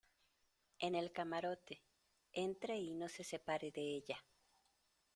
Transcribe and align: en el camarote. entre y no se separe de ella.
en 0.79 0.95
el 0.95 1.11
camarote. 1.11 1.83
entre 2.33 2.75
y 2.79 2.91
no 2.95 3.07
se 3.07 3.23
separe 3.23 3.69
de 3.69 3.81
ella. 3.81 4.17